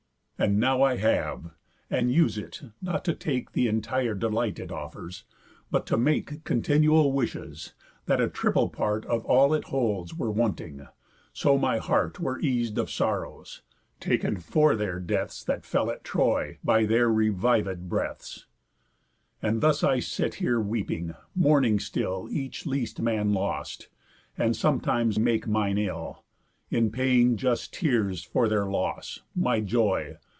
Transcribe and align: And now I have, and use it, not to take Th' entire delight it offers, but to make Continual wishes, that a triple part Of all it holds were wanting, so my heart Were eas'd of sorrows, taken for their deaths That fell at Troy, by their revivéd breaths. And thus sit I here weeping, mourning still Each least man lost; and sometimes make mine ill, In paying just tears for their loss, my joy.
And 0.43 0.59
now 0.59 0.81
I 0.81 0.95
have, 0.97 1.51
and 1.87 2.11
use 2.11 2.35
it, 2.35 2.63
not 2.81 3.05
to 3.05 3.13
take 3.13 3.51
Th' 3.51 3.57
entire 3.67 4.15
delight 4.15 4.57
it 4.57 4.71
offers, 4.71 5.23
but 5.69 5.85
to 5.85 5.97
make 5.97 6.43
Continual 6.45 7.11
wishes, 7.13 7.75
that 8.07 8.19
a 8.19 8.27
triple 8.27 8.67
part 8.67 9.05
Of 9.05 9.23
all 9.25 9.53
it 9.53 9.65
holds 9.65 10.15
were 10.15 10.31
wanting, 10.31 10.87
so 11.31 11.59
my 11.59 11.77
heart 11.77 12.19
Were 12.19 12.39
eas'd 12.39 12.79
of 12.79 12.89
sorrows, 12.89 13.61
taken 13.99 14.37
for 14.39 14.75
their 14.75 14.99
deaths 14.99 15.43
That 15.43 15.63
fell 15.63 15.91
at 15.91 16.03
Troy, 16.03 16.57
by 16.63 16.85
their 16.87 17.07
revivéd 17.07 17.81
breaths. 17.81 18.47
And 19.43 19.61
thus 19.61 19.81
sit 20.07 20.33
I 20.33 20.37
here 20.37 20.59
weeping, 20.59 21.13
mourning 21.35 21.77
still 21.79 22.27
Each 22.31 22.65
least 22.65 22.99
man 22.99 23.31
lost; 23.31 23.89
and 24.39 24.55
sometimes 24.55 25.19
make 25.19 25.45
mine 25.45 25.77
ill, 25.77 26.25
In 26.71 26.89
paying 26.89 27.37
just 27.37 27.71
tears 27.73 28.23
for 28.23 28.47
their 28.49 28.65
loss, 28.65 29.19
my 29.35 29.59
joy. 29.59 30.17